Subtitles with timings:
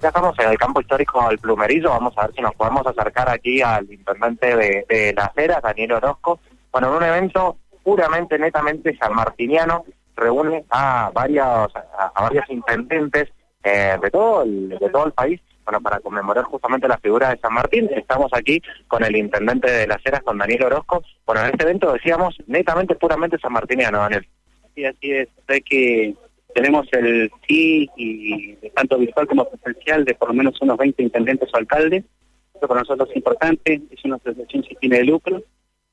[0.00, 3.28] Ya estamos en el campo histórico del Plumerillo, vamos a ver si nos podemos acercar
[3.28, 6.38] aquí al intendente de, de Las Heras, Daniel Orozco.
[6.70, 9.84] Bueno, en un evento puramente, netamente sanmartiniano,
[10.14, 13.28] reúne a varios, a, varios intendentes
[13.64, 17.40] eh, de, todo el, de todo el país bueno, para conmemorar justamente la figura de
[17.40, 17.90] San Martín.
[17.90, 21.02] Estamos aquí con el intendente de Las Heras, con Daniel Orozco.
[21.26, 24.28] Bueno, en este evento decíamos netamente, puramente sanmartiniano, Daniel.
[24.76, 25.28] Sí, así es.
[25.48, 26.14] Sé que
[26.58, 31.48] tenemos el sí, y tanto virtual como presencial, de por lo menos unos 20 intendentes
[31.54, 32.04] o alcaldes.
[32.52, 35.40] Esto para nosotros es importante, es una asociación sin de lucro.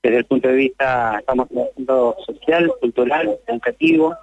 [0.00, 4.14] Desde el punto de vista, estamos trabajando social, cultural, educativo,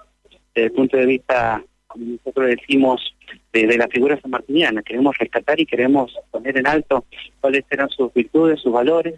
[0.55, 3.16] desde el punto de vista, como nosotros decimos,
[3.52, 4.81] de, la figura sanmartiniana.
[4.81, 7.03] Queremos rescatar y queremos poner en alto
[7.41, 9.16] cuáles serán sus virtudes, sus valores,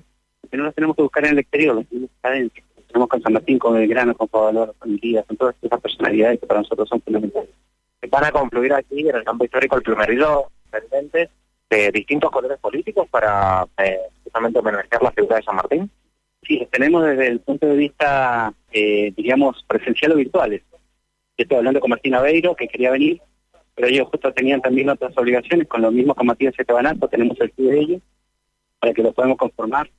[0.50, 3.22] que no los tenemos que buscar en el exterior, los tenemos acá adentro tenemos con
[3.22, 6.88] San Martín, con Belgrano, con Valor, con Elías, con todas esas personalidades que para nosotros
[6.90, 7.50] son fundamentales.
[8.10, 11.30] Van a confluir aquí en el campo histórico el primerillo presentes
[11.70, 15.90] de distintos colores políticos para eh, justamente homenajear la figura de San Martín.
[16.44, 20.64] Sí, tenemos desde el punto de vista, eh, diríamos, presencial o virtuales.
[21.38, 23.22] estoy hablando con Martín Aveiro, que quería venir,
[23.76, 27.54] pero ellos justo tenían también otras obligaciones, con lo mismo con Matías Estebanazzo, tenemos el
[27.56, 28.02] sí de ellos,
[28.82, 29.90] para que lo podamos conformar.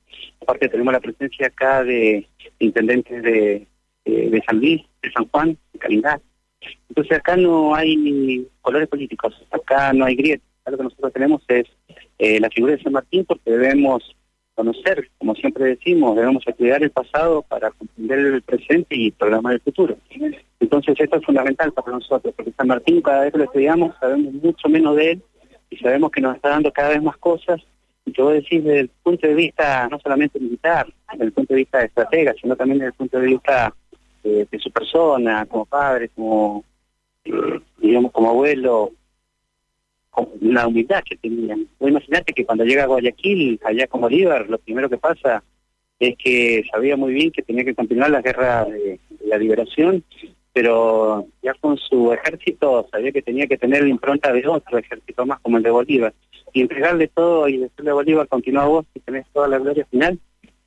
[0.41, 2.27] Aparte tenemos la presencia acá de
[2.59, 3.65] intendentes de,
[4.05, 6.21] de, San Luis, de San Juan, de Calidad.
[6.89, 10.45] Entonces acá no hay colores políticos, acá no hay grietas.
[10.65, 11.65] Lo que nosotros tenemos es
[12.19, 14.15] eh, la figura de San Martín porque debemos
[14.53, 19.61] conocer, como siempre decimos, debemos estudiar el pasado para comprender el presente y programar el
[19.61, 19.97] futuro.
[20.59, 24.33] Entonces esto es fundamental para nosotros, porque San Martín cada vez que lo estudiamos sabemos
[24.33, 25.23] mucho menos de él
[25.69, 27.61] y sabemos que nos está dando cada vez más cosas
[28.17, 31.59] voy a decir desde el punto de vista no solamente militar, desde el punto de
[31.59, 33.73] vista de estratega, sino también desde el punto de vista
[34.23, 36.63] eh, de su persona, como padre, como,
[37.25, 38.91] eh, digamos, como abuelo,
[40.09, 41.55] con la humildad que tenía.
[41.79, 45.43] Vos imaginate que cuando llega a Guayaquil, allá como Bolívar, lo primero que pasa
[45.99, 50.03] es que sabía muy bien que tenía que continuar la guerra de la liberación
[50.53, 55.25] pero ya con su ejército sabía que tenía que tener la impronta de otro ejército
[55.25, 56.13] más como el de Bolívar
[56.53, 60.19] y entregarle todo y decirle a Bolívar continúa vos y tenés toda la gloria final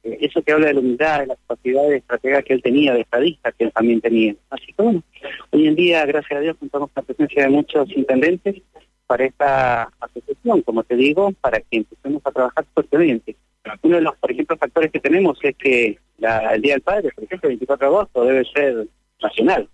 [0.07, 3.01] eh, eso que habla de la humildad, de la capacidad de que él tenía, de
[3.01, 4.35] estadista que él también tenía.
[4.51, 5.03] Así que bueno,
[5.51, 8.63] hoy en día, gracias a Dios, contamos con la presencia de muchos intendentes
[9.07, 13.37] para esta asociación, como te digo, para que empecemos a trabajar fuertemente.
[13.83, 17.25] Uno de los, por ejemplo, factores que tenemos es que el Día del Padre, por
[17.25, 18.87] ejemplo, el 24 de agosto, debe ser
[19.21, 19.69] nacional.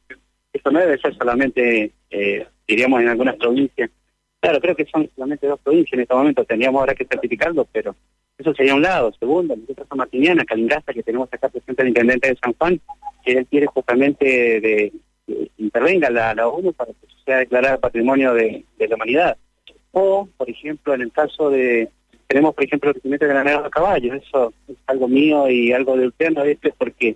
[0.52, 3.90] Esto no debe ser solamente, eh, diríamos, en algunas provincias.
[4.42, 7.94] Claro, creo que son solamente dos provincias en este momento, tendríamos ahora que certificarlo, pero
[8.36, 9.12] eso sería un lado.
[9.12, 12.80] Segundo, nosotros San Martiniana, Calingasta, que tenemos acá presente el intendente de San Juan,
[13.24, 14.92] que él quiere justamente de,
[15.58, 19.36] intervenga la, ONU para que sea declarado patrimonio de, la humanidad.
[19.92, 21.88] O, por ejemplo, en el caso de,
[22.26, 25.96] tenemos, por ejemplo, el regimiento de granaderos a caballo, eso es algo mío y algo
[25.96, 26.42] de usted, ¿no?
[26.76, 27.14] porque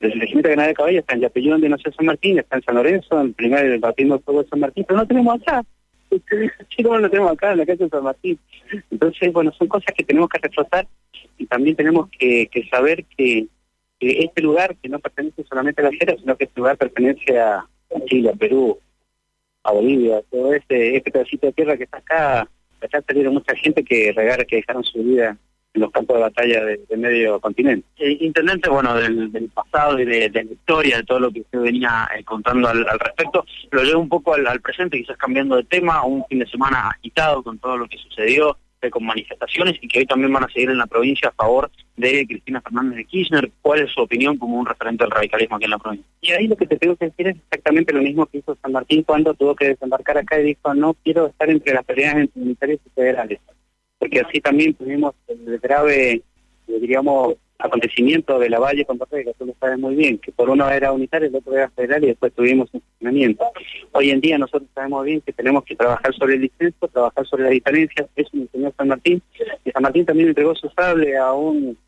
[0.00, 2.62] el regimiento de de Caballo está en Yapeyú, de no sé San Martín, está en
[2.64, 5.64] San Lorenzo, en el primer batiendo fuego de San Martín, pero no tenemos acá.
[6.68, 8.38] Chicos, lo tenemos acá en la calle de San Martín.
[8.90, 10.86] Entonces, bueno, son cosas que tenemos que reforzar
[11.38, 13.46] y también tenemos que, saber que,
[14.00, 17.66] este lugar, que no pertenece solamente a la sierra, sino que este lugar pertenece a,
[18.06, 18.78] Chile, a Perú,
[19.62, 22.48] a Bolivia, todo este, este pedacito de tierra que está acá,
[22.80, 25.38] acá salieron mucha gente que regara, que dejaron su vida
[25.74, 27.86] en los campos de batalla de, medio continente.
[27.98, 32.08] Eh, intendente, bueno, del, pasado y de, la historia, de todo lo que usted venía
[32.16, 36.24] eh, contando al, respecto, lo llevo un poco al, presente, quizás cambiando de tema, un
[36.26, 40.06] fin de semana agitado con todo lo que sucedió, eh, con manifestaciones y que hoy
[40.06, 43.50] también van a seguir en la provincia a favor de Cristina Fernández de Kirchner.
[43.60, 46.06] ¿Cuál es su opinión como un referente del radicalismo aquí en la provincia?
[46.20, 48.70] Y ahí lo que te tengo que decir es exactamente lo mismo que hizo San
[48.70, 52.40] Martín cuando tuvo que desembarcar acá y dijo, no quiero estar entre las peleas entre
[52.40, 53.40] militares y federales
[53.98, 56.22] porque así también tuvimos el grave, eh,
[56.66, 60.50] diríamos, acontecimiento de la Valle con Torre, que tú lo sabes muy bien, que por
[60.50, 63.44] uno era unitario, el otro era federal y después tuvimos un funcionamiento.
[63.92, 67.44] Hoy en día nosotros sabemos bien que tenemos que trabajar sobre el disenso, trabajar sobre
[67.44, 69.22] las diferencias, eso me enseñó San Martín,
[69.64, 71.78] y San Martín también entregó su sable a un,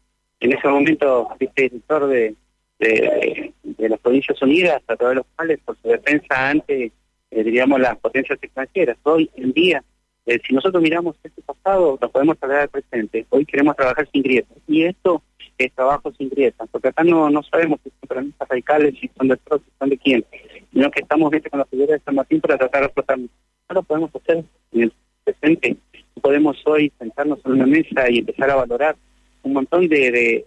[0.40, 2.34] en ese momento, director de,
[2.78, 3.52] de,
[3.88, 6.92] las Provincias Unidas, a través de los cuales, por su defensa ante,
[7.30, 8.96] eh, diríamos, las potencias extranjeras.
[9.02, 9.82] Hoy en día
[10.26, 13.25] eh, si nosotros miramos este pasado, lo podemos traer al presente.
[13.31, 14.58] Hoy queremos trabajar sin grietas.
[14.67, 15.23] Y esto
[15.56, 19.28] es trabajo sin grietas, porque acá no, no sabemos si son peronistas radicales, si son
[19.28, 20.25] de otros, si son de quién,
[20.73, 23.19] sino que estamos con la figura de San Martín para tratar de explotar.
[23.19, 23.28] No
[23.70, 24.93] lo podemos hacer en el
[25.25, 25.76] presente.
[26.20, 28.96] Podemos hoy sentarnos en una mesa y empezar a valorar
[29.43, 30.44] un montón de,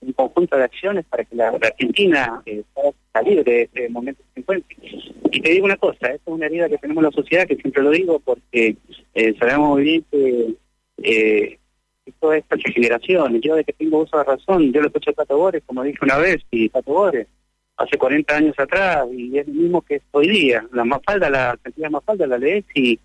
[0.00, 2.62] un conjunto de acciones para que la, Argentina eh,
[3.44, 4.76] de este momento que se encuentra.
[5.32, 7.56] Y te digo una cosa, esta es una herida que tenemos en la sociedad, que
[7.56, 8.76] siempre lo digo, porque
[9.14, 10.54] eh, sabemos muy bien que
[11.02, 11.58] eh,
[12.20, 15.36] toda esta generación, yo de que tengo uso de razón, yo lo escucho a Pato
[15.36, 17.26] Bores, como dije una vez, y Pato Bores,
[17.76, 21.58] hace 40 años atrás, y es lo mismo que hoy día, la más falda, la
[21.62, 22.98] cantidad más falda la lees y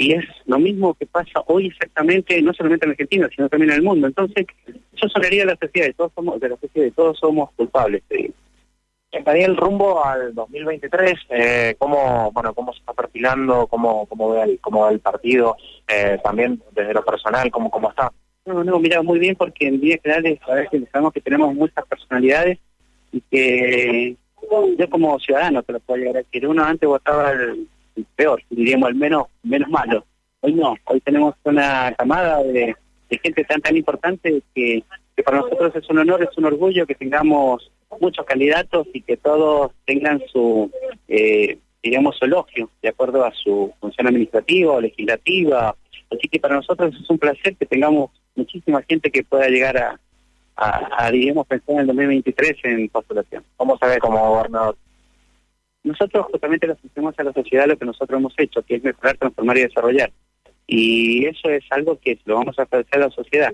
[0.00, 3.76] y es lo mismo que pasa hoy exactamente, no solamente en Argentina, sino también en
[3.76, 4.06] el mundo.
[4.06, 8.02] Entonces, eso sonaría la sociedad, de todos somos, de la sociedad, de todos somos culpables.
[8.10, 8.32] ¿sí?
[9.12, 13.66] el rumbo al 2023, eh, ¿cómo, bueno, ¿cómo se está perfilando?
[13.66, 15.56] ¿Cómo, cómo, ve, el, cómo ve el partido?
[15.86, 18.10] Eh, también desde lo personal, ¿cómo, ¿cómo está?
[18.46, 20.40] No, no, mira, muy bien, porque en líneas generales
[20.90, 22.58] sabemos que tenemos muchas personalidades
[23.12, 24.16] y que
[24.78, 26.46] yo como ciudadano te lo puedo llegar a decir.
[26.46, 27.68] Uno antes votaba el
[28.16, 30.04] peor, diríamos al menos menos malo.
[30.40, 32.74] Hoy no, hoy tenemos una camada de,
[33.22, 34.82] gente tan tan importante que,
[35.24, 37.70] para nosotros es un honor, es un orgullo que tengamos
[38.00, 40.70] muchos candidatos y que todos tengan su,
[41.08, 45.76] eh, digamos, su elogio de acuerdo a su función administrativa o legislativa.
[46.10, 50.00] Así que para nosotros es un placer que tengamos muchísima gente que pueda llegar a,
[50.56, 53.44] a, a digamos, pensar en el 2023 en postulación.
[53.56, 54.76] ¿Cómo se ve como gobernador?
[55.82, 59.16] Nosotros justamente le ofrecemos a la sociedad lo que nosotros hemos hecho, que es mejorar,
[59.16, 60.12] transformar y desarrollar.
[60.66, 63.52] Y eso es algo que lo vamos a ofrecer a la sociedad.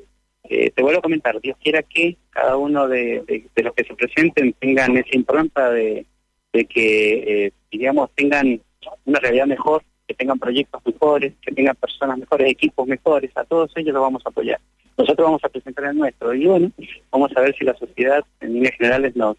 [0.49, 4.53] Eh, te vuelvo a comentar, Dios quiera que cada uno de, los que se presenten
[4.55, 6.07] tengan esa impronta de,
[6.53, 8.61] que, eh, digamos, tengan
[9.05, 13.73] una realidad mejor, que tengan proyectos mejores, que tengan personas mejores, equipos mejores, a todos
[13.77, 14.61] ellos los vamos a apoyar.
[14.97, 16.71] Nosotros vamos a presentar el nuestro y bueno,
[17.11, 19.37] vamos a ver si la sociedad en líneas generales nos,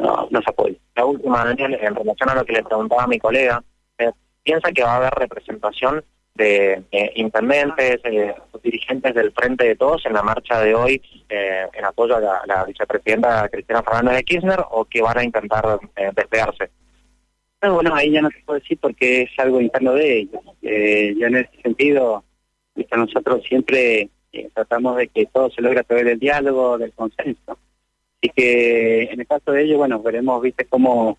[0.00, 0.76] no, nos apoya.
[0.96, 3.62] La última, en relación a lo que le preguntaba a mi colega,
[3.98, 4.10] eh,
[4.42, 6.04] ¿piensa que va a haber representación
[6.34, 6.82] de
[7.16, 12.16] intendentes, eh, dirigentes del Frente de Todos en la marcha de hoy eh, en apoyo
[12.16, 16.70] a la, vicepresidenta Cristina Fernández de Kirchner o que van a intentar eh, despegarse?
[17.62, 20.40] bueno, ahí ya no te puedo decir porque es algo interno de ellos.
[20.62, 22.24] Eh, yo en ese sentido,
[22.96, 24.08] nosotros siempre
[24.54, 27.58] tratamos de que todo se logre a través del diálogo, del consenso.
[28.22, 31.18] Así que en el caso de ellos, bueno, veremos, viste, cómo,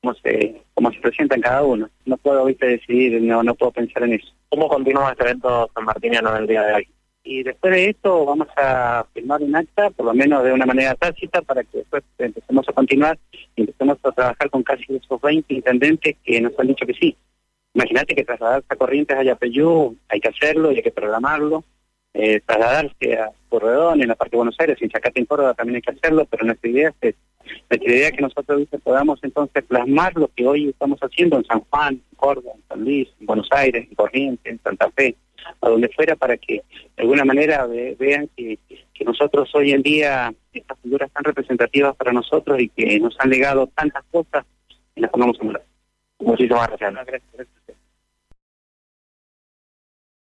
[0.00, 1.88] cómo se cómo se presentan cada uno.
[2.04, 4.28] No puedo, viste, decidir, no no puedo pensar en eso.
[4.48, 6.88] ¿Cómo continúa este evento San Martiniano el día de hoy?
[7.24, 10.94] Y después de esto vamos a firmar un acta, por lo menos de una manera
[10.94, 13.18] tácita, para que después empecemos a continuar
[13.56, 17.16] y empecemos a trabajar con casi esos 20 intendentes que nos han dicho que sí.
[17.74, 21.64] Imagínate que trasladarse a Corrientes a Yapeyú hay que hacerlo y hay que programarlo
[22.14, 25.76] eh, trasladarse a Corredón, en la parte de Buenos Aires, en Chacate, en Córdoba también
[25.76, 27.14] hay que hacerlo, pero nuestra idea es
[27.70, 31.60] nuestra idea es que nosotros podamos entonces plasmar lo que hoy estamos haciendo en San
[31.60, 35.16] Juan, en Córdoba, en San Luis, en Buenos Aires, en Corrientes, en Santa Fe,
[35.60, 36.62] a donde fuera, para que
[36.96, 42.12] de alguna manera vean que, que nosotros hoy en día, estas figuras tan representativas para
[42.12, 44.44] nosotros y que nos han legado tantas cosas,
[44.94, 45.58] y las pongamos en
[46.20, 46.94] Muchísimas gracias.
[46.94, 47.48] gracias.